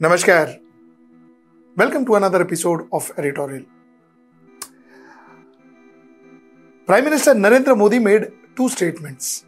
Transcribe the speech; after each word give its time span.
Namaskar. 0.00 0.58
Welcome 1.76 2.04
to 2.06 2.16
another 2.16 2.40
episode 2.40 2.88
of 2.92 3.12
Editorial. 3.16 3.64
Prime 6.84 7.04
Minister 7.04 7.32
Narendra 7.32 7.78
Modi 7.78 8.00
made 8.00 8.32
two 8.56 8.68
statements, 8.68 9.44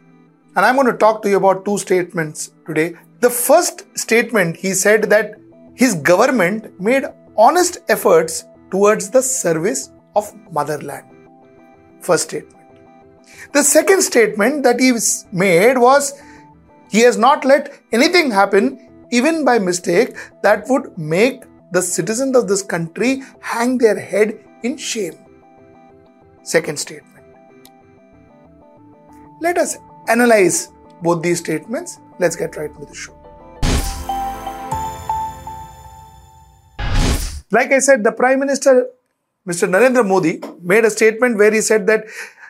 and 0.55 0.65
I'm 0.65 0.75
going 0.75 0.87
to 0.87 0.97
talk 0.97 1.21
to 1.23 1.29
you 1.29 1.35
about 1.35 1.65
two 1.65 1.77
statements 1.77 2.53
today. 2.65 2.95
The 3.19 3.29
first 3.29 3.85
statement 3.97 4.55
he 4.55 4.73
said 4.73 5.09
that 5.09 5.35
his 5.75 5.95
government 5.95 6.79
made 6.79 7.03
honest 7.37 7.79
efforts 7.89 8.45
towards 8.71 9.09
the 9.09 9.21
service 9.21 9.91
of 10.15 10.33
motherland. 10.49 11.07
First 11.99 12.29
statement. 12.29 12.55
The 13.51 13.63
second 13.63 14.01
statement 14.01 14.63
that 14.63 14.79
he 14.79 14.93
made 15.33 15.77
was 15.77 16.13
he 16.89 17.01
has 17.01 17.17
not 17.17 17.43
let 17.43 17.81
anything 17.91 18.31
happen, 18.31 18.86
even 19.11 19.45
by 19.45 19.59
mistake, 19.59 20.15
that 20.43 20.65
would 20.67 20.97
make 20.97 21.43
the 21.71 21.81
citizens 21.81 22.35
of 22.35 22.47
this 22.47 22.61
country 22.61 23.23
hang 23.39 23.77
their 23.77 23.99
head 23.99 24.39
in 24.63 24.77
shame. 24.77 25.17
Second 26.43 26.79
statement. 26.79 27.25
Let 29.41 29.57
us 29.57 29.77
analyze 30.07 30.69
both 31.01 31.21
these 31.21 31.39
statements. 31.39 31.99
Let's 32.19 32.35
get 32.35 32.55
right 32.55 32.71
into 32.71 32.85
the 32.85 32.95
show. 32.95 33.13
Like 37.51 37.71
I 37.71 37.79
said, 37.79 38.03
the 38.03 38.11
Prime 38.11 38.39
Minister, 38.39 38.87
Mr. 39.47 39.69
Narendra 39.69 40.05
Modi, 40.05 40.41
made 40.61 40.83
a 40.83 40.89
statement 40.89 41.37
where 41.37 41.51
he 41.51 41.61
said 41.61 41.87
that 41.87 42.05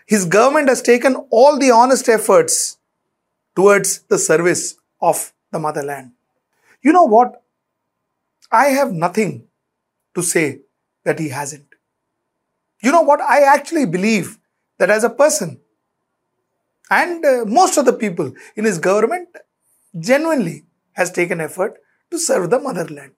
his 0.05 0.25
government 0.25 0.69
has 0.69 0.81
taken 0.81 1.15
all 1.29 1.59
the 1.59 1.69
honest 1.69 2.07
efforts 2.09 2.77
towards 3.55 3.99
the 4.09 4.17
service 4.17 4.75
of 5.01 5.33
the 5.51 5.59
motherland. 5.59 6.11
You 6.87 6.93
know 6.93 7.07
what? 7.13 7.31
I 8.49 8.65
have 8.79 8.91
nothing 8.93 9.31
to 10.15 10.21
say 10.23 10.61
that 11.03 11.19
he 11.19 11.29
hasn't. 11.29 11.75
You 12.81 12.91
know 12.93 13.01
what? 13.01 13.19
I 13.19 13.39
actually 13.53 13.85
believe 13.85 14.37
that 14.79 14.89
as 14.89 15.03
a 15.03 15.09
person, 15.09 15.59
and 16.89 17.25
uh, 17.25 17.43
most 17.45 17.77
of 17.77 17.83
the 17.85 17.91
people 18.03 18.31
in 18.55 18.63
his 18.63 18.79
government 18.79 19.27
genuinely 19.99 20.63
has 20.93 21.11
taken 21.11 21.41
effort 21.41 21.73
to 22.11 22.17
serve 22.17 22.49
the 22.51 22.59
motherland. 22.59 23.11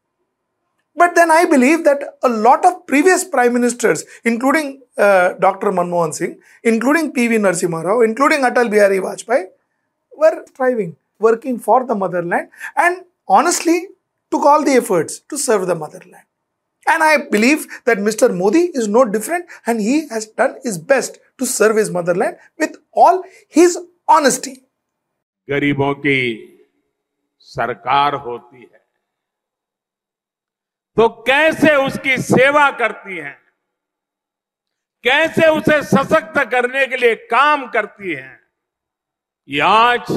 But 0.96 1.14
then 1.14 1.30
I 1.30 1.46
believe 1.46 1.84
that 1.84 2.02
a 2.24 2.30
lot 2.30 2.66
of 2.66 2.88
previous 2.88 3.24
prime 3.24 3.54
ministers, 3.54 4.04
including 4.24 4.82
uh, 4.98 5.34
Dr. 5.34 5.72
Manmohan 5.72 6.14
Singh, 6.14 6.40
including 6.64 7.12
P.V. 7.12 7.36
Narasimha 7.36 7.84
Rao, 7.84 8.02
including 8.02 8.42
Atal 8.42 8.72
Bihari 8.72 9.00
Vajpayee, 9.00 9.46
were 10.18 10.44
striving, 10.48 10.96
working 11.20 11.60
for 11.60 11.86
the 11.86 11.94
motherland, 11.94 12.50
and 12.76 13.06
honestly 13.30 13.78
took 14.32 14.46
all 14.46 14.64
the 14.64 14.74
efforts 14.74 15.20
to 15.30 15.38
serve 15.38 15.68
the 15.68 15.76
motherland. 15.76 16.26
And 16.88 17.04
I 17.04 17.18
believe 17.30 17.68
that 17.86 17.98
Mr. 18.00 18.36
Modi 18.36 18.64
is 18.74 18.88
no 18.88 19.06
different 19.06 19.46
and 19.66 19.80
he 19.80 20.08
has 20.10 20.26
done 20.26 20.56
his 20.64 20.78
best 20.78 21.20
to 21.38 21.46
serve 21.46 21.78
his 21.78 21.90
motherland 21.92 22.38
with 22.58 22.78
all 22.92 23.24
his 23.48 23.78
honesty. 24.08 24.56
गरीबों 25.50 25.94
की 26.06 26.20
सरकार 27.54 28.16
होती 28.26 28.62
है 28.62 28.80
तो 30.98 31.08
कैसे 31.28 31.76
उसकी 31.86 32.18
सेवा 32.22 32.70
करती 32.80 33.18
है 33.18 33.38
कैसे 35.04 35.48
उसे 35.58 35.82
सशक्त 35.84 36.38
करने 36.52 36.86
के 36.88 36.98
लिए 36.98 37.16
काम 37.32 37.66
करती 37.76 38.14
है 38.14 38.40
ये 39.48 39.60
आज 39.68 40.12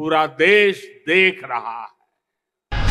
पूरा 0.00 0.26
देश 0.36 0.84
देख 1.08 1.40
रहा 1.44 1.80
है 1.80 2.84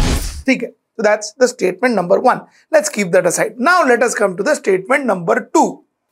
ठीक 0.46 0.64
है 0.64 0.70
so 1.00 1.04
that's 1.06 1.30
the 1.42 1.48
statement 1.48 1.96
number 2.00 2.18
one 2.20 2.40
let's 2.76 2.90
keep 2.96 3.12
that 3.14 3.28
aside 3.30 3.60
now 3.68 3.78
let 3.92 4.04
us 4.08 4.16
come 4.20 4.34
to 4.40 4.46
the 4.48 4.56
statement 4.60 5.06
number 5.12 5.36
two 5.58 5.64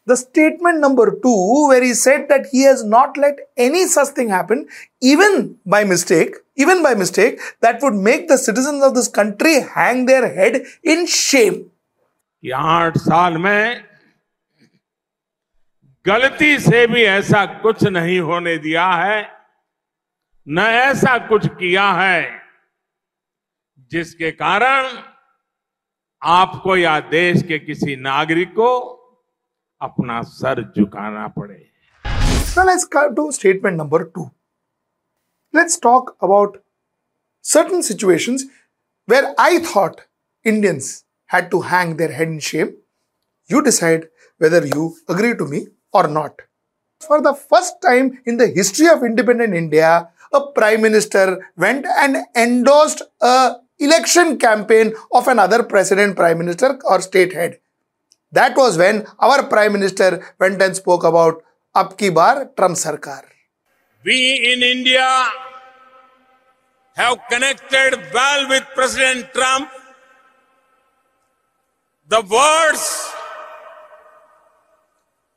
the 0.07 0.17
statement 0.21 0.79
number 0.85 1.05
two 1.25 1.35
where 1.69 1.83
he 1.87 1.91
said 2.01 2.25
that 2.29 2.47
he 2.53 2.61
has 2.69 2.83
not 2.95 3.17
let 3.25 3.41
any 3.67 3.83
such 3.93 4.13
thing 4.19 4.29
happen 4.37 4.65
even 5.13 5.37
by 5.75 5.83
mistake 5.93 6.35
even 6.65 6.81
by 6.87 6.93
mistake 7.03 7.45
that 7.67 7.87
would 7.87 7.99
make 8.09 8.27
the 8.33 8.39
citizens 8.47 8.87
of 8.89 8.95
this 8.99 9.09
country 9.19 9.55
hang 9.75 10.05
their 10.11 10.33
head 10.39 10.61
in 10.95 11.05
shame 11.19 11.59
आठ 12.65 12.97
साल 12.97 13.37
में 13.47 13.83
गलती 16.05 16.57
से 16.59 16.85
भी 16.87 17.03
ऐसा 17.19 17.45
कुछ 17.63 17.83
नहीं 17.83 18.19
होने 18.29 18.57
दिया 18.65 18.85
है 19.05 19.36
न 20.49 20.59
ऐसा 20.59 21.17
कुछ 21.17 21.47
किया 21.47 21.91
है 21.91 22.41
जिसके 23.91 24.31
कारण 24.31 25.03
आपको 26.23 26.77
या 26.77 26.99
देश 26.99 27.41
के 27.43 27.59
किसी 27.59 27.95
नागरिक 27.95 28.49
को 28.49 28.77
अपना 29.81 30.21
सर 30.21 30.73
झुकाना 30.77 31.27
पड़े। 31.27 31.69
Two 33.15 33.31
statement 33.31 33.77
number 33.77 34.03
two 34.03 34.29
let's 35.55 35.81
talk 35.81 36.17
about 36.23 36.61
certain 37.43 37.81
situation 37.81 38.37
where 39.09 39.35
I 39.39 39.59
thought 39.59 40.01
Indians 40.45 41.05
had 41.33 41.49
to 41.49 41.59
hang 41.61 41.95
their 41.97 42.11
head 42.11 42.29
in 42.29 42.39
shame 42.39 42.67
you 43.51 43.59
decide 43.59 44.09
whether 44.41 44.67
you 44.67 44.97
agree 45.09 45.33
to 45.33 45.45
me 45.45 45.67
or 45.93 46.09
not 46.09 46.41
for 47.07 47.19
the 47.19 47.33
first 47.33 47.73
time 47.73 48.11
in 48.27 48.37
the 48.37 48.41
history 48.41 48.87
of 48.87 49.05
independent 49.05 49.53
India 49.53 50.13
a 50.33 50.41
prime 50.55 50.81
minister 50.81 51.51
went 51.57 51.85
and 51.85 52.17
endorsed 52.35 53.01
a 53.21 53.55
election 53.79 54.37
campaign 54.37 54.93
of 55.11 55.27
another 55.27 55.63
president, 55.63 56.15
prime 56.15 56.39
minister, 56.39 56.79
or 56.85 57.01
state 57.01 57.33
head. 57.33 57.59
That 58.31 58.57
was 58.57 58.77
when 58.77 59.05
our 59.19 59.43
prime 59.43 59.73
minister 59.73 60.33
went 60.39 60.61
and 60.61 60.75
spoke 60.75 61.03
about 61.03 61.43
Apki 61.75 62.13
Bar 62.13 62.51
Trump 62.57 62.75
Sarkar. 62.75 63.23
We 64.03 64.53
in 64.53 64.63
India 64.63 65.07
have 66.95 67.19
connected 67.29 67.99
well 68.13 68.49
with 68.49 68.63
President 68.73 69.31
Trump. 69.33 69.69
The 72.09 72.21
words, 72.21 73.13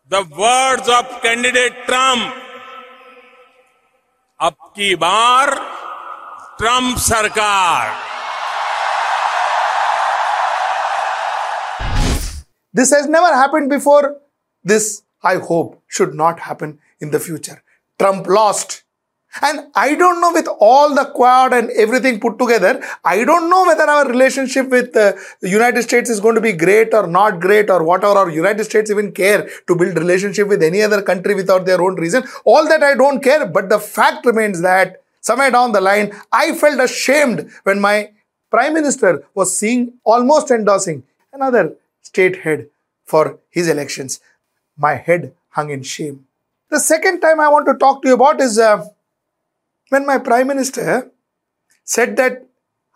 the 0.09 0.23
words 0.39 0.89
of 0.89 1.21
candidate 1.23 1.75
Trump, 1.87 2.35
Apki 4.41 4.99
Bar 4.99 5.49
Trump 6.59 6.97
Sarkar. 6.97 7.95
This 12.73 12.91
has 12.91 13.07
never 13.07 13.27
happened 13.27 13.69
before. 13.69 14.17
This, 14.65 15.03
I 15.23 15.35
hope, 15.37 15.83
should 15.89 16.15
not 16.15 16.41
happen 16.41 16.79
in 17.01 17.11
the 17.11 17.21
future. 17.21 17.63
Trump 17.99 18.27
lost. 18.27 18.85
And 19.43 19.69
I 19.77 19.95
don't 19.95 20.21
know 20.21 20.33
with 20.33 20.49
all 20.59 20.95
the 20.95 21.05
Quad 21.05 21.53
and 21.53 21.71
everything 21.71 22.19
put 22.19 22.39
together, 22.39 22.83
I 23.05 23.25
don't 23.25 23.49
know 23.49 23.65
whether 23.65 23.85
our 23.85 24.09
relationship 24.09 24.69
with 24.69 24.97
uh, 24.97 25.13
the 25.41 25.49
United 25.49 25.83
States 25.83 26.11
is 26.11 26.19
going 26.19 26.35
to 26.35 26.41
be 26.41 26.53
great 26.53 26.93
or 26.93 27.07
not 27.07 27.41
great 27.41 27.71
or 27.71 27.85
whatever, 27.85 28.21
or 28.21 28.31
United 28.31 28.65
States 28.65 28.91
even 28.91 29.13
care 29.13 29.49
to 29.69 29.77
build 29.77 29.97
relationship 29.97 30.49
with 30.49 30.63
any 30.63 30.83
other 30.83 31.01
country 31.01 31.35
without 31.35 31.65
their 31.65 31.81
own 31.81 31.95
reason. 31.95 32.25
All 32.45 32.69
that 32.69 32.83
I 32.83 32.95
don't 32.95 33.23
care, 33.23 33.47
but 33.47 33.69
the 33.69 33.79
fact 33.79 34.27
remains 34.27 34.61
that 34.63 35.01
somewhere 35.21 35.51
down 35.51 35.73
the 35.73 35.81
line, 35.81 36.13
I 36.33 36.55
felt 36.55 36.81
ashamed 36.81 37.51
when 37.63 37.81
my 37.81 38.11
Prime 38.51 38.75
Minister 38.75 39.25
was 39.35 39.57
seeing 39.57 39.93
almost 40.03 40.51
endorsing 40.51 41.05
another 41.33 41.75
state 42.03 42.41
head 42.41 42.69
for 43.05 43.39
his 43.49 43.69
elections. 43.69 44.21
My 44.77 44.95
head 44.95 45.35
hung 45.51 45.71
in 45.71 45.85
shame. 45.85 46.27
The 46.69 46.81
second 46.81 47.21
time 47.21 47.39
I 47.39 47.49
want 47.49 47.67
to 47.67 47.75
talk 47.75 48.03
to 48.03 48.09
you 48.09 48.15
about 48.15 48.41
is 48.41 48.59
uh, 48.59 48.89
when 49.91 50.07
my 50.07 50.19
prime 50.19 50.47
minister 50.47 51.11
said 51.85 52.17
that 52.17 52.47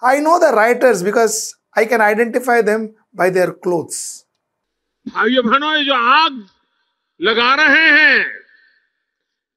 I 0.03 0.21
know 0.21 0.39
the 0.39 0.53
writers 0.57 1.03
because 1.03 1.57
I 1.75 1.85
can 1.85 2.01
identify 2.01 2.63
them 2.63 2.95
by 3.13 3.31
their 3.31 3.53
clothes. 3.53 4.25
भाइयों 5.07 5.43
बहनों 5.45 5.75
ये 5.77 5.85
जो 5.85 5.95
आग 5.95 6.37
लगा 7.21 7.55
रहे 7.61 7.89
हैं 7.97 8.25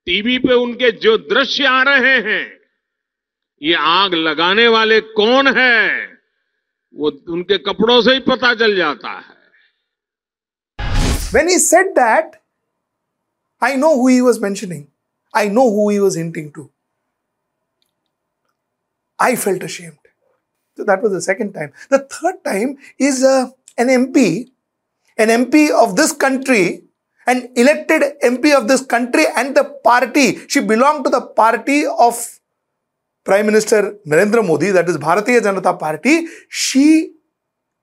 TV 0.08 0.38
पे 0.46 0.54
उनके 0.64 0.92
जो 1.04 1.18
दृश्य 1.30 1.66
आ 1.66 1.82
रहे 1.90 2.16
हैं 2.28 2.44
ये 3.62 3.76
आग 3.92 4.14
लगाने 4.28 4.68
वाले 4.76 5.00
कौन 5.20 5.48
है 5.58 5.80
वो 6.94 7.12
उनके 7.34 7.58
कपड़ों 7.70 8.02
से 8.02 8.14
ही 8.14 8.20
पता 8.28 8.54
चल 8.62 8.76
जाता 8.78 9.18
है 9.20 9.36
When 11.36 11.50
he 11.50 11.58
said 11.60 11.88
that, 11.96 12.36
I 13.62 13.76
know 13.76 13.96
who 13.96 14.08
he 14.08 14.22
was 14.22 14.40
mentioning. 14.40 14.88
I 15.34 15.50
know 15.50 15.70
who 15.70 15.90
he 15.90 16.00
was 16.00 16.16
hinting 16.16 16.54
to. 16.54 16.70
I 19.20 19.36
felt 19.36 19.64
ashamed. 19.64 19.98
So 20.76 20.84
that 20.84 21.02
was 21.02 21.12
the 21.12 21.22
second 21.22 21.54
time. 21.54 21.74
The 21.90 22.00
third 22.00 22.44
time 22.44 22.78
is 23.00 23.24
uh, 23.24 23.50
an 23.78 23.88
MP, 23.88 24.48
an 25.18 25.30
MP 25.30 25.72
of 25.72 25.96
this 25.96 26.12
country, 26.12 26.84
an 27.26 27.52
elected 27.56 28.04
MP 28.24 28.56
of 28.56 28.68
this 28.68 28.86
country 28.86 29.26
and 29.36 29.56
the 29.56 29.64
party. 29.84 30.48
She 30.48 30.60
belonged 30.62 31.06
to 31.06 31.10
the 31.10 31.22
party 31.22 31.86
of 31.86 32.40
Prime 33.26 33.46
Minister 33.46 33.98
Narendra 34.08 34.46
Modi, 34.46 34.72
that 34.72 34.88
is 34.88 34.98
Bharatiya 34.98 35.42
Janata 35.42 35.78
Party, 35.78 36.28
she 36.48 37.12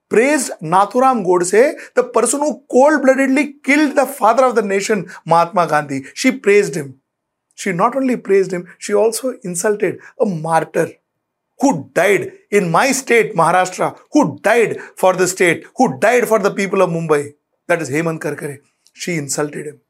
praised 0.09 0.53
Nathuram 0.63 1.25
Godse, 1.27 1.75
the 1.95 2.05
person 2.05 2.41
who 2.41 2.63
cold-bloodedly 2.71 3.57
killed 3.63 3.97
the 3.97 4.07
father 4.07 4.45
of 4.45 4.55
the 4.55 4.63
nation, 4.63 5.11
Mahatma 5.27 5.67
Gandhi. 5.67 6.05
She 6.15 6.31
praised 6.33 6.75
him. 6.77 7.01
She 7.57 7.73
not 7.73 7.95
only 7.95 8.17
praised 8.17 8.53
him, 8.53 8.69
she 8.79 8.95
also 8.95 9.35
insulted 9.43 9.99
a 10.21 10.25
martyr 10.25 10.93
who 11.61 11.91
died 11.95 12.33
in 12.51 12.71
my 12.71 12.93
state, 12.93 13.35
Maharashtra, 13.35 13.97
who 14.12 14.39
died 14.41 14.79
for 14.97 15.15
the 15.15 15.27
state, 15.29 15.65
who 15.77 15.99
died 15.99 16.27
for 16.29 16.39
the 16.39 16.51
people 16.51 16.83
of 16.83 16.91
Mumbai. 16.91 17.35
That 17.69 17.83
is 17.83 17.91
Hemant 17.91 18.21
Karkare. 18.21 18.59
She 18.93 19.17
insulted 19.17 19.67
him. 19.67 19.81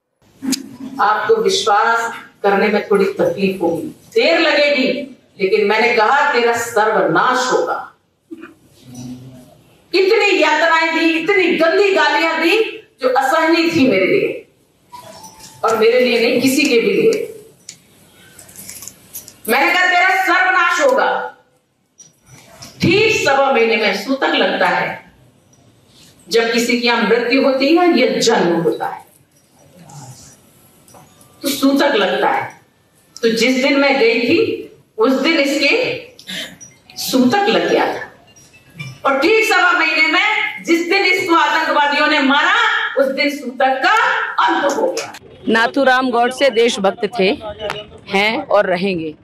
आपको 1.00 1.36
विश्वास 1.42 2.12
करने 2.42 2.68
में 2.72 2.86
थोड़ी 2.90 3.04
तकलीफ़ 3.18 3.60
होगी 3.62 3.86
देर 4.14 4.38
लगेगी 4.40 4.86
लेकिन 5.40 5.66
मैंने 5.68 5.94
कहा 5.96 6.32
तेरा 6.32 6.52
सर्वनाश 6.66 7.50
होगा 7.52 7.78
इतनी 9.92 10.42
यातनाएँ 10.42 10.90
दी 10.98 11.10
इतनी 11.20 11.56
गंदी 11.58 11.92
गालियाँ 11.94 12.40
दी 12.42 12.60
जो 13.02 13.08
असहनीय 13.08 13.70
थी 13.76 13.88
मेरे 13.88 14.06
लिए 14.06 14.46
और 15.64 15.78
मेरे 15.78 16.00
लिए 16.00 16.20
नहीं 16.20 16.40
किसी 16.40 16.64
के 16.68 16.80
भी 16.80 16.92
लिए 16.92 17.20
मैंने 19.48 19.72
कहा 19.72 19.86
तेरा 19.86 20.24
सर्वनाश 20.26 20.80
होगा 20.86 21.33
सवा 23.24 23.52
महीने 23.52 23.76
में 23.76 24.04
सूतक 24.04 24.34
लगता 24.34 24.68
है। 24.68 25.12
जब 26.28 26.52
किसी 26.52 26.80
की 26.80 26.86
यहाँ 26.86 27.02
मृत्यु 27.02 27.42
होती 27.42 27.76
है, 27.76 27.98
या 27.98 28.18
जन्म 28.18 28.60
होता 28.60 28.86
है। 28.86 29.04
तो 31.42 31.48
सूतक 31.48 31.94
लगता 31.94 32.28
है। 32.28 32.60
तो 33.22 33.28
जिस 33.28 33.62
दिन 33.62 33.80
मैं 33.80 33.98
गई 33.98 34.20
थी, 34.20 34.70
उस 34.98 35.12
दिन 35.12 35.36
इसके 35.36 35.72
सूतक 36.96 37.48
लग 37.48 37.70
गया 37.70 37.94
था। 37.94 38.10
और 39.06 39.20
ठीक 39.20 39.44
सवा 39.44 39.72
महीने 39.72 40.06
में 40.06 40.64
जिस 40.64 40.88
दिन 40.90 41.04
इसको 41.04 41.34
आतंकवादियों 41.34 42.06
ने 42.06 42.20
मारा, 42.20 42.54
उस 42.98 43.06
दिन 43.06 43.30
सूतक 43.30 43.80
का 43.84 43.94
अंत 44.46 44.64
हो 44.72 44.86
गया। 44.86 45.14
नाथूराम 45.48 46.10
गौडसे 46.10 46.50
देशभक्त 46.50 47.10
थे, 47.18 47.28
हैं 48.08 48.46
और 48.46 48.66
रहेंगे। 48.66 49.14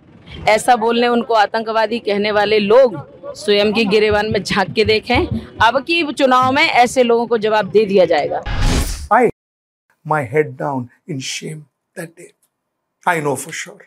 ऐसा 0.49 0.77
बोलने 0.77 1.09
उनको 1.09 1.35
आतंकवादी 1.35 1.99
कहने 1.99 2.31
वाले 2.31 2.59
लोग 2.59 3.20
स्वयं 3.37 3.73
की 3.73 3.85
गिरेवान 3.85 4.31
में 4.33 4.43
झाँक 4.43 4.73
के 4.75 4.85
देखें। 4.85 5.27
अब 5.67 5.79
की 5.87 6.03
चुनाव 6.13 6.53
में 6.53 6.63
ऐसे 6.63 7.03
लोगों 7.03 7.27
को 7.27 7.39
जवाब 7.39 7.71
दे 7.71 7.85
दिया 7.87 8.05
जाएगा। 8.13 8.43
I 9.13 9.29
my 10.07 10.25
head 10.33 10.57
down 10.57 10.89
in 11.11 11.21
shame 11.21 11.59
that 11.99 12.09
day 12.09 12.31
I 13.09 13.21
know 13.21 13.35
for 13.35 13.55
sure 13.55 13.83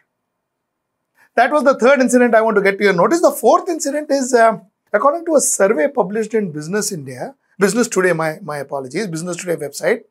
that 1.38 1.52
was 1.52 1.64
the 1.66 1.78
third 1.84 2.02
incident 2.02 2.36
I 2.36 2.42
want 2.42 2.58
to 2.58 2.62
get 2.62 2.82
your 2.82 2.96
notice 2.96 3.22
the 3.26 3.34
fourth 3.42 3.70
incident 3.70 4.12
is 4.12 4.36
according 4.38 5.26
to 5.26 5.34
a 5.34 5.88
publish 5.98 6.36
in 6.36 6.52
Business 6.52 6.94
India 6.94 7.34
Business 7.62 7.90
Today 7.94 8.14
my 8.14 8.36
my 8.44 8.60
apologies 8.60 9.10
Business 9.10 9.44
Today 9.44 9.56
website 9.66 10.06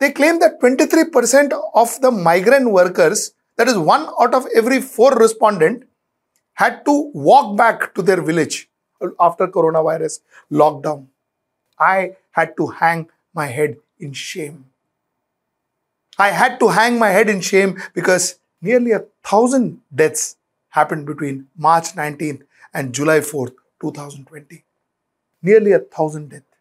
they 0.00 0.10
claim 0.10 0.38
that 0.40 0.60
23% 0.60 1.52
of 1.74 2.00
the 2.00 2.10
migrant 2.10 2.70
workers, 2.70 3.20
that 3.58 3.68
is 3.68 3.76
one 3.78 4.06
out 4.20 4.34
of 4.34 4.46
every 4.60 4.80
four 4.80 5.10
respondent 5.16 5.84
had 6.54 6.84
to 6.84 7.10
walk 7.14 7.56
back 7.56 7.94
to 7.94 8.02
their 8.02 8.22
village 8.22 8.68
after 9.20 9.46
coronavirus 9.48 10.20
lockdown. 10.50 11.06
I 11.78 12.16
had 12.30 12.56
to 12.56 12.66
hang 12.68 13.08
my 13.34 13.46
head 13.46 13.76
in 13.98 14.12
shame. 14.12 14.66
I 16.18 16.30
had 16.30 16.60
to 16.60 16.68
hang 16.68 16.98
my 16.98 17.10
head 17.10 17.28
in 17.28 17.40
shame 17.40 17.80
because 17.92 18.38
nearly 18.60 18.92
a 18.92 19.04
thousand 19.24 19.80
deaths 19.94 20.36
happened 20.68 21.06
between 21.06 21.48
March 21.56 21.92
19th 21.94 22.42
and 22.72 22.94
July 22.94 23.18
4th, 23.18 23.54
2020. 23.80 24.64
Nearly 25.42 25.72
a 25.72 25.80
thousand 25.80 26.30
deaths. 26.30 26.53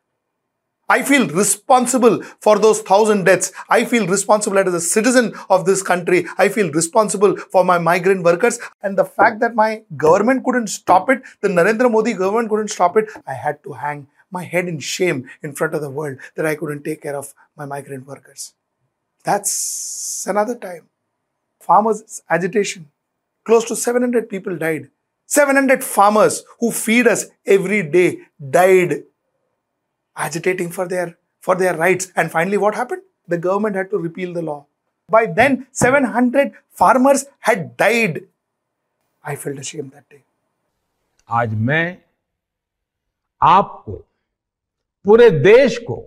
I 0.90 1.02
feel 1.02 1.28
responsible 1.30 2.22
for 2.42 2.60
those 2.60 2.82
thousand 2.82 3.24
deaths. 3.24 3.52
I 3.70 3.86
feel 3.86 4.06
responsible 4.06 4.60
as 4.60 4.74
a 4.74 4.82
citizen 4.82 5.34
of 5.50 5.66
this 5.66 5.82
country. 5.82 6.26
I 6.38 6.50
feel 6.50 6.72
responsible 6.72 7.38
for 7.38 7.64
my 7.64 7.78
migrant 7.78 8.24
workers. 8.24 8.60
And 8.82 8.98
the 8.98 9.06
fact 9.06 9.40
that 9.40 9.56
my 9.56 9.84
government 9.96 10.44
couldn't 10.44 10.68
stop 10.68 11.10
it, 11.10 11.22
the 11.42 11.48
Narendra 11.48 11.90
Modi 11.90 12.14
government 12.14 12.50
couldn't 12.50 12.68
stop 12.68 12.98
it, 12.98 13.10
I 13.26 13.34
had 13.34 13.64
to 13.64 13.74
hang 13.74 14.08
my 14.30 14.44
head 14.44 14.68
in 14.68 14.80
shame 14.80 15.30
in 15.42 15.54
front 15.54 15.74
of 15.74 15.82
the 15.82 15.90
world 15.90 16.18
that 16.36 16.46
I 16.46 16.56
couldn't 16.56 16.84
take 16.84 17.04
care 17.04 17.16
of 17.16 17.34
my 17.56 17.66
migrant 17.66 18.06
workers. 18.06 18.54
That's 19.24 20.26
another 20.28 20.56
time. 20.56 20.90
Farmers' 21.62 22.22
agitation. 22.30 22.92
Close 23.46 23.64
to 23.66 23.76
700 23.76 24.30
people 24.30 24.58
died. 24.58 24.90
700 25.28 25.84
farmers 25.84 26.44
who 26.60 26.72
feed 26.72 27.08
us 27.08 27.28
every 27.46 27.84
day 27.84 28.20
died 28.50 29.04
agitating 30.18 30.70
for 30.72 30.88
their 30.88 31.18
for 31.44 31.56
their 31.56 31.76
rights 31.78 32.12
and 32.16 32.32
finally 32.32 32.58
what 32.58 32.76
happened 32.76 33.02
the 33.28 33.38
government 33.38 33.76
had 33.76 33.90
to 33.90 33.98
repeal 33.98 34.34
the 34.34 34.42
law 34.42 34.66
by 35.10 35.26
then 35.26 35.66
700 35.72 36.52
farmers 36.72 37.26
had 37.40 37.76
died 37.78 38.22
i 39.24 39.36
felt 39.36 39.60
ashamed 39.60 39.92
that 39.92 40.08
day 40.10 40.24
आज 41.30 41.54
मैं 41.68 41.86
आपको 43.42 43.92
पूरे 45.06 45.30
देश 45.30 45.78
को 45.88 46.04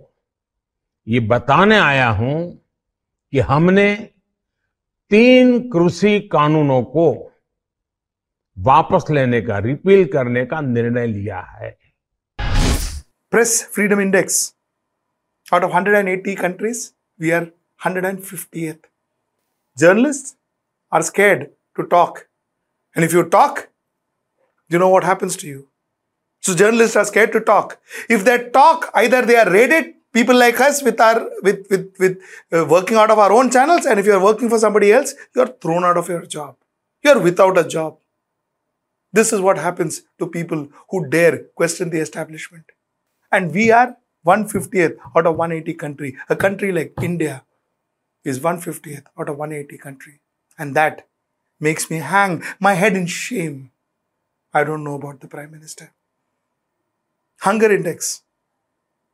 ये 1.07 1.19
बताने 1.31 1.77
आया 1.77 2.09
हूँ 2.19 2.37
कि 3.33 3.39
हमने 3.49 3.93
तीन 5.11 5.59
कृषि 5.69 6.19
कानूनों 6.31 6.81
को 6.95 7.07
वापस 8.57 9.05
लेने 9.11 9.41
का 9.41 9.57
रिपील 9.65 10.05
करने 10.13 10.45
का 10.45 10.61
निर्णय 10.61 11.07
लिया 11.07 11.39
है 11.39 11.77
press 13.29 13.63
freedom 13.63 13.99
index. 13.99 14.53
Out 15.51 15.63
of 15.63 15.69
180 15.69 16.35
countries 16.35 16.93
we 17.17 17.31
are 17.31 17.51
150th 17.83 18.79
journalists 19.79 20.35
are 20.91 21.01
scared 21.01 21.51
to 21.75 21.83
talk. 21.83 22.27
And 22.95 23.05
if 23.05 23.13
you 23.13 23.23
talk 23.29 23.69
you 24.69 24.79
know 24.79 24.89
what 24.89 25.03
happens 25.03 25.37
to 25.37 25.47
you. 25.47 25.67
So 26.41 26.55
journalists 26.55 26.95
are 26.95 27.05
scared 27.05 27.31
to 27.33 27.39
talk. 27.39 27.79
If 28.09 28.25
they 28.25 28.49
talk 28.49 28.91
either 28.93 29.21
they 29.25 29.37
are 29.37 29.49
raided 29.49 29.93
people 30.13 30.35
like 30.35 30.59
us 30.59 30.81
with 30.83 30.99
our 30.99 31.29
with 31.41 31.67
with 31.69 31.93
with 31.99 32.17
uh, 32.51 32.65
working 32.65 32.97
out 32.97 33.11
of 33.11 33.19
our 33.19 33.31
own 33.31 33.51
channels 33.51 33.85
and 33.85 33.99
if 33.99 34.05
you 34.05 34.13
are 34.13 34.23
working 34.23 34.49
for 34.49 34.59
somebody 34.59 34.91
else 34.91 35.13
you 35.35 35.41
are 35.41 35.53
thrown 35.61 35.83
out 35.83 35.97
of 35.97 36.09
your 36.09 36.25
job. 36.25 36.55
You 37.03 37.11
are 37.11 37.19
without 37.19 37.57
a 37.57 37.67
job. 37.67 37.97
This 39.13 39.31
is 39.31 39.41
what 39.41 39.57
happens 39.57 40.01
to 40.19 40.27
people 40.27 40.67
who 40.89 41.07
dare 41.07 41.37
question 41.55 41.89
the 41.89 41.99
establishment 41.99 42.65
and 43.31 43.53
we 43.53 43.71
are 43.71 43.97
150th 44.25 44.97
out 45.15 45.25
of 45.25 45.35
180 45.35 45.73
country. 45.73 46.17
A 46.29 46.35
country 46.35 46.71
like 46.71 46.93
india 47.01 47.43
is 48.23 48.39
150th 48.39 49.05
out 49.17 49.29
of 49.29 49.37
180 49.37 49.77
country. 49.77 50.19
And 50.57 50.75
that 50.75 51.07
makes 51.59 51.89
me 51.89 51.97
hang 51.97 52.43
my 52.59 52.73
head 52.73 52.95
in 52.95 53.05
shame. 53.05 53.71
I 54.53 54.63
don't 54.63 54.83
know 54.83 54.95
about 54.95 55.21
the 55.21 55.27
prime 55.27 55.51
minister. 55.51 55.91
Hunger 57.41 57.71
index. 57.71 58.23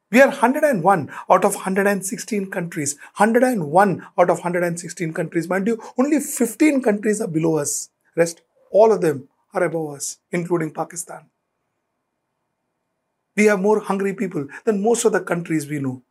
We 0.09 0.21
are 0.21 0.29
101 0.29 1.11
out 1.29 1.45
of 1.45 1.55
116 1.55 2.49
countries. 2.51 2.95
101 3.17 4.07
out 4.17 4.29
of 4.29 4.37
116 4.37 5.13
countries. 5.13 5.49
Mind 5.49 5.67
you 5.67 5.81
only 5.97 6.19
15 6.19 6.81
countries 6.81 7.21
are 7.21 7.27
below 7.27 7.57
us. 7.57 7.89
Rest 8.15 8.41
all 8.71 8.91
of 8.91 9.01
them 9.01 9.27
are 9.53 9.63
above 9.63 9.95
us 9.95 10.17
including 10.31 10.71
pakistan 10.73 11.29
we 13.35 13.45
have 13.45 13.59
more 13.59 13.79
hungry 13.79 14.13
people 14.13 14.47
than 14.65 14.83
most 14.83 15.05
of 15.05 15.11
the 15.11 15.21
countries 15.21 15.67
we 15.67 15.79
know. 15.79 16.01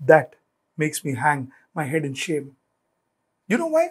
That 0.00 0.34
makes 0.76 1.04
me 1.04 1.14
hang 1.14 1.50
my 1.74 1.84
head 1.84 2.04
in 2.04 2.14
shame. 2.14 2.56
You 3.46 3.58
know 3.58 3.66
why? 3.66 3.90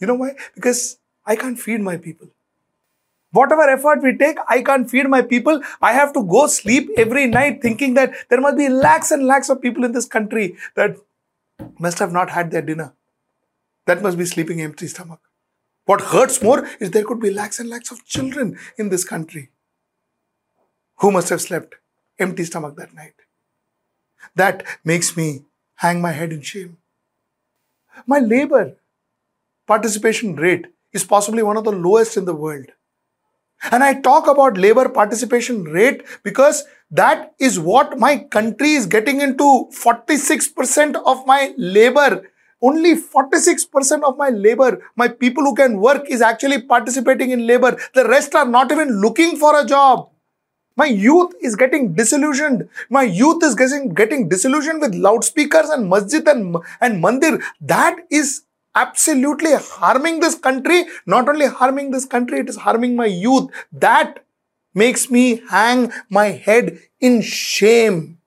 You 0.00 0.06
know 0.06 0.14
why? 0.14 0.34
Because 0.54 0.98
I 1.24 1.36
can't 1.36 1.58
feed 1.58 1.80
my 1.80 1.96
people. 1.96 2.28
Whatever 3.32 3.68
effort 3.68 4.02
we 4.02 4.16
take, 4.16 4.38
I 4.48 4.62
can't 4.62 4.90
feed 4.90 5.08
my 5.08 5.20
people. 5.20 5.60
I 5.82 5.92
have 5.92 6.12
to 6.14 6.22
go 6.22 6.46
sleep 6.46 6.88
every 6.96 7.26
night 7.26 7.60
thinking 7.60 7.94
that 7.94 8.14
there 8.30 8.40
must 8.40 8.56
be 8.56 8.68
lakhs 8.68 9.10
and 9.10 9.26
lakhs 9.26 9.50
of 9.50 9.60
people 9.60 9.84
in 9.84 9.92
this 9.92 10.06
country 10.06 10.56
that 10.74 10.96
must 11.78 11.98
have 11.98 12.12
not 12.12 12.30
had 12.30 12.50
their 12.50 12.62
dinner. 12.62 12.94
That 13.86 14.02
must 14.02 14.16
be 14.16 14.24
sleeping 14.24 14.62
empty 14.62 14.86
stomach. 14.86 15.20
What 15.84 16.00
hurts 16.00 16.42
more 16.42 16.66
is 16.80 16.90
there 16.90 17.04
could 17.04 17.20
be 17.20 17.30
lakhs 17.30 17.60
and 17.60 17.68
lakhs 17.68 17.90
of 17.90 18.04
children 18.04 18.58
in 18.78 18.88
this 18.88 19.04
country 19.04 19.50
who 20.98 21.10
must 21.10 21.28
have 21.28 21.40
slept 21.40 21.74
empty 22.18 22.44
stomach 22.44 22.76
that 22.76 22.94
night. 22.94 23.14
That 24.34 24.64
makes 24.84 25.16
me 25.16 25.44
hang 25.76 26.00
my 26.00 26.12
head 26.12 26.32
in 26.32 26.40
shame. 26.40 26.78
My 28.06 28.18
labor 28.18 28.76
participation 29.66 30.36
rate 30.36 30.66
is 30.92 31.04
possibly 31.04 31.42
one 31.42 31.56
of 31.56 31.64
the 31.64 31.72
lowest 31.72 32.16
in 32.16 32.24
the 32.24 32.34
world. 32.34 32.66
And 33.70 33.82
I 33.82 33.94
talk 34.00 34.28
about 34.28 34.58
labor 34.58 34.88
participation 34.88 35.64
rate 35.64 36.02
because 36.22 36.64
that 36.90 37.34
is 37.38 37.58
what 37.58 37.98
my 37.98 38.18
country 38.18 38.72
is 38.72 38.86
getting 38.86 39.20
into. 39.20 39.68
46% 39.72 40.96
of 41.06 41.26
my 41.26 41.54
labor 41.56 42.28
only 42.62 42.94
46% 42.94 44.02
of 44.02 44.16
my 44.16 44.30
labor, 44.30 44.82
my 44.96 45.08
people 45.08 45.44
who 45.44 45.54
can 45.54 45.78
work, 45.78 46.06
is 46.08 46.22
actually 46.22 46.62
participating 46.62 47.30
in 47.30 47.46
labor. 47.46 47.76
The 47.94 48.08
rest 48.08 48.34
are 48.34 48.46
not 48.46 48.72
even 48.72 49.00
looking 49.00 49.36
for 49.36 49.60
a 49.60 49.64
job. 49.64 50.08
My 50.76 50.86
youth 50.86 51.32
is 51.40 51.56
getting 51.56 51.94
disillusioned. 51.94 52.68
My 52.90 53.02
youth 53.02 53.42
is 53.42 53.54
getting, 53.54 53.94
getting 53.94 54.28
disillusioned 54.28 54.82
with 54.82 54.94
loudspeakers 54.94 55.70
and 55.70 55.88
masjid 55.88 56.26
and, 56.28 56.56
and 56.80 57.02
mandir. 57.02 57.42
That 57.60 57.96
is 58.10 58.42
absolutely 58.74 59.54
harming 59.54 60.20
this 60.20 60.34
country. 60.34 60.84
Not 61.06 61.28
only 61.28 61.46
harming 61.46 61.90
this 61.90 62.04
country, 62.04 62.40
it 62.40 62.48
is 62.50 62.56
harming 62.56 62.94
my 62.94 63.06
youth. 63.06 63.50
That 63.72 64.22
makes 64.74 65.10
me 65.10 65.42
hang 65.48 65.90
my 66.10 66.26
head 66.26 66.78
in 67.00 67.22
shame. 67.22 68.18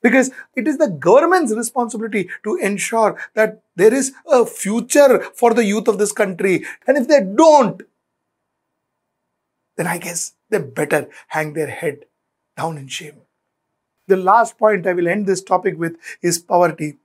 Because 0.00 0.30
it 0.56 0.66
is 0.66 0.78
the 0.78 0.88
government's 0.88 1.54
responsibility 1.54 2.28
to 2.44 2.56
ensure 2.56 3.20
that 3.34 3.62
there 3.76 3.92
is 3.92 4.12
a 4.26 4.46
future 4.46 5.20
for 5.34 5.52
the 5.54 5.64
youth 5.64 5.88
of 5.88 5.98
this 5.98 6.12
country. 6.12 6.64
And 6.86 6.96
if 6.96 7.08
they 7.08 7.20
don't, 7.20 7.82
then 9.76 9.86
I 9.86 9.98
guess 9.98 10.34
they 10.52 10.60
better 10.80 11.08
hang 11.28 11.52
their 11.52 11.66
head 11.82 12.04
down 12.56 12.78
in 12.78 12.88
shame. 12.88 13.20
The 14.08 14.16
last 14.16 14.58
point 14.58 14.86
I 14.86 14.92
will 14.92 15.08
end 15.08 15.26
this 15.26 15.42
topic 15.42 15.78
with 15.78 15.96
is 16.22 16.38
poverty. 16.38 16.98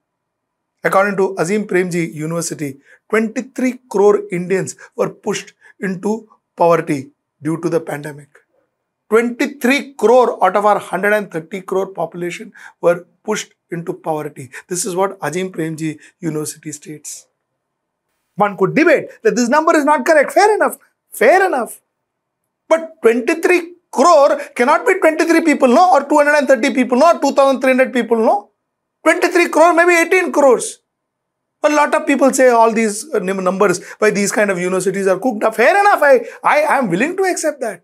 According 0.84 1.18
to 1.18 1.36
Azim 1.40 1.68
Premji 1.68 2.14
University, 2.14 2.78
23 3.10 3.80
crore 3.90 4.24
Indians 4.32 4.76
were 4.96 5.10
pushed 5.10 5.54
into 5.80 6.28
poverty 6.56 7.12
due 7.42 7.60
to 7.62 7.70
the 7.70 7.80
pandemic. 7.80 8.30
23 9.10 9.94
crore 9.94 10.44
out 10.44 10.56
of 10.58 10.66
our 10.66 10.76
130 10.76 11.62
crore 11.62 11.88
population 11.88 12.52
were 12.82 13.06
pushed 13.24 13.54
into 13.72 13.94
poverty. 13.94 14.50
This 14.68 14.86
is 14.86 14.96
what 14.96 15.18
Azim 15.22 15.52
Premji 15.52 15.98
University 16.20 16.72
states. 16.72 17.28
One 18.36 18.58
could 18.58 18.76
debate 18.76 19.10
that 19.24 19.36
this 19.36 19.50
number 19.50 19.76
is 19.76 19.86
not 19.86 20.06
correct. 20.06 20.32
Fair 20.32 20.54
enough. 20.56 20.78
Fair 21.12 21.46
enough. 21.46 21.82
But 22.70 23.02
23 23.02 23.74
crore 23.92 24.38
cannot 24.56 24.86
be 24.86 25.00
23 25.00 25.42
people, 25.42 25.70
no, 25.70 25.94
or 25.94 26.04
230 26.04 26.74
people, 26.74 26.98
no, 26.98 27.16
or 27.16 27.20
2300 27.20 27.94
people, 27.94 28.18
no. 28.18 28.52
23 29.04 29.50
crore, 29.50 29.74
maybe 29.74 29.94
18 29.94 30.32
crores. 30.32 30.80
A 31.64 31.70
lot 31.70 31.94
of 31.96 32.06
people 32.06 32.32
say 32.34 32.50
all 32.50 32.72
these 32.72 33.12
uh, 33.14 33.20
numbers 33.20 33.82
by 34.00 34.12
these 34.12 34.32
kind 34.32 34.52
of 34.52 34.60
universities 34.60 35.08
are 35.08 35.20
cooked 35.20 35.44
up. 35.44 35.56
Fair 35.56 35.80
enough, 35.80 36.02
I, 36.04 36.26
I 36.44 36.78
am 36.78 36.90
willing 36.90 37.18
to 37.18 37.24
accept 37.24 37.62
that. 37.62 37.82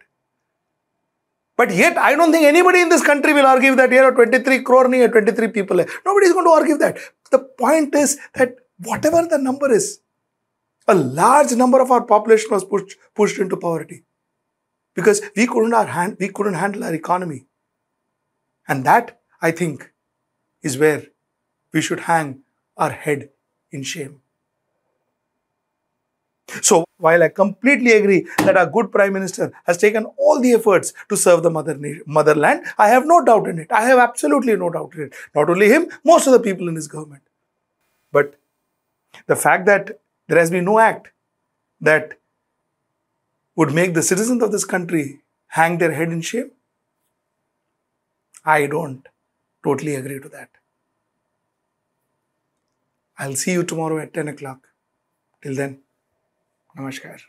But 1.55 1.73
yet, 1.73 1.97
I 1.97 2.15
don't 2.15 2.31
think 2.31 2.45
anybody 2.45 2.81
in 2.81 2.89
this 2.89 3.03
country 3.03 3.33
will 3.33 3.45
argue 3.45 3.75
that 3.75 3.91
here 3.91 4.03
are 4.03 4.13
23 4.13 4.63
crore 4.63 4.87
near 4.87 5.07
23 5.09 5.49
people. 5.49 5.77
Nobody 5.77 6.25
is 6.27 6.33
going 6.33 6.45
to 6.45 6.51
argue 6.51 6.77
that. 6.77 6.97
The 7.31 7.39
point 7.39 7.93
is 7.95 8.17
that 8.35 8.55
whatever 8.79 9.25
the 9.27 9.37
number 9.37 9.71
is, 9.71 9.99
a 10.87 10.95
large 10.95 11.51
number 11.53 11.79
of 11.79 11.91
our 11.91 12.03
population 12.03 12.49
was 12.51 12.63
pushed, 12.63 12.97
pushed 13.15 13.39
into 13.39 13.55
poverty 13.55 14.03
because 14.93 15.21
we 15.35 15.47
couldn't, 15.47 15.73
our 15.73 15.87
hand, 15.87 16.17
we 16.19 16.29
couldn't 16.29 16.55
handle 16.55 16.83
our 16.83 16.93
economy. 16.93 17.45
And 18.67 18.85
that, 18.85 19.19
I 19.41 19.51
think, 19.51 19.91
is 20.61 20.77
where 20.77 21.07
we 21.71 21.81
should 21.81 22.01
hang 22.01 22.43
our 22.77 22.91
head 22.91 23.29
in 23.71 23.83
shame. 23.83 24.21
So, 26.61 26.85
while 26.97 27.23
I 27.23 27.29
completely 27.29 27.93
agree 27.93 28.27
that 28.39 28.55
our 28.55 28.67
good 28.67 28.91
Prime 28.91 29.13
Minister 29.13 29.51
has 29.65 29.77
taken 29.77 30.05
all 30.17 30.39
the 30.39 30.53
efforts 30.53 30.93
to 31.09 31.17
serve 31.17 31.41
the 31.41 31.49
mother 31.49 31.77
motherland, 32.05 32.65
I 32.77 32.89
have 32.89 33.05
no 33.05 33.23
doubt 33.25 33.47
in 33.47 33.59
it. 33.59 33.71
I 33.71 33.81
have 33.83 33.97
absolutely 33.97 34.55
no 34.55 34.69
doubt 34.69 34.93
in 34.93 35.03
it. 35.03 35.13
Not 35.33 35.49
only 35.49 35.69
him, 35.69 35.89
most 36.03 36.27
of 36.27 36.33
the 36.33 36.39
people 36.39 36.67
in 36.67 36.75
his 36.75 36.87
government. 36.87 37.23
But 38.11 38.35
the 39.25 39.35
fact 39.35 39.65
that 39.65 39.99
there 40.27 40.37
has 40.37 40.51
been 40.51 40.65
no 40.65 40.79
act 40.79 41.11
that 41.81 42.19
would 43.55 43.73
make 43.73 43.93
the 43.93 44.03
citizens 44.03 44.41
of 44.43 44.51
this 44.51 44.65
country 44.65 45.21
hang 45.47 45.77
their 45.77 45.93
head 45.93 46.11
in 46.11 46.21
shame? 46.21 46.51
I 48.45 48.67
don't 48.67 49.07
totally 49.63 49.95
agree 49.95 50.19
to 50.19 50.29
that. 50.29 50.49
I'll 53.17 53.35
see 53.35 53.53
you 53.53 53.63
tomorrow 53.63 53.99
at 53.99 54.13
10 54.13 54.27
o'clock. 54.27 54.67
Till 55.41 55.55
then, 55.55 55.79
namaskar. 56.77 57.19